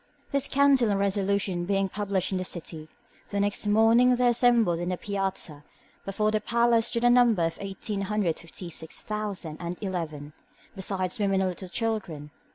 [0.31, 2.89] This counsel and resolution being published in the city,
[3.29, 5.63] the next morning there assembled in the piazza
[6.05, 10.33] before the palace to the number of eighteen hundred fifty six thousand and eleven,
[10.75, 12.31] besides women and little children.